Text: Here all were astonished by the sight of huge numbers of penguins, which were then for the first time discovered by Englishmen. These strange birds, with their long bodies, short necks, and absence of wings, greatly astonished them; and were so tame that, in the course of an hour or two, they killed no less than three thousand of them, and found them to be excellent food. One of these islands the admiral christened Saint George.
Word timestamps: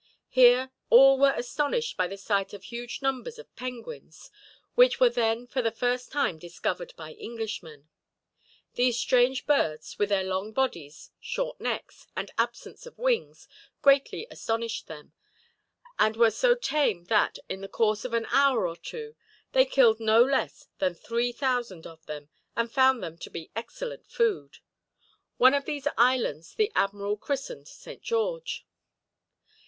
Here 0.29 0.71
all 0.89 1.19
were 1.19 1.35
astonished 1.37 1.95
by 1.95 2.07
the 2.07 2.17
sight 2.17 2.53
of 2.55 2.63
huge 2.63 3.03
numbers 3.03 3.37
of 3.37 3.55
penguins, 3.55 4.31
which 4.73 4.99
were 4.99 5.11
then 5.11 5.45
for 5.45 5.61
the 5.61 5.69
first 5.69 6.11
time 6.11 6.39
discovered 6.39 6.91
by 6.97 7.13
Englishmen. 7.13 7.87
These 8.73 8.97
strange 8.99 9.45
birds, 9.45 9.99
with 9.99 10.09
their 10.09 10.23
long 10.23 10.53
bodies, 10.53 11.11
short 11.19 11.61
necks, 11.61 12.07
and 12.17 12.31
absence 12.39 12.87
of 12.87 12.97
wings, 12.97 13.47
greatly 13.83 14.25
astonished 14.31 14.87
them; 14.87 15.13
and 15.99 16.15
were 16.15 16.31
so 16.31 16.55
tame 16.55 17.03
that, 17.05 17.37
in 17.47 17.61
the 17.61 17.67
course 17.67 18.03
of 18.03 18.15
an 18.15 18.25
hour 18.31 18.67
or 18.67 18.77
two, 18.77 19.15
they 19.51 19.65
killed 19.65 19.99
no 19.99 20.23
less 20.23 20.67
than 20.79 20.95
three 20.95 21.31
thousand 21.31 21.85
of 21.85 22.03
them, 22.07 22.29
and 22.55 22.71
found 22.71 23.03
them 23.03 23.19
to 23.19 23.29
be 23.29 23.51
excellent 23.55 24.07
food. 24.07 24.57
One 25.37 25.53
of 25.53 25.65
these 25.65 25.87
islands 25.95 26.55
the 26.55 26.71
admiral 26.75 27.17
christened 27.17 27.67
Saint 27.67 28.01
George. 28.01 28.65